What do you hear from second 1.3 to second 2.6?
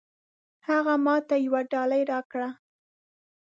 يوه ډالۍ راکړه.